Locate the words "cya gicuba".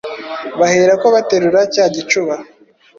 1.73-2.35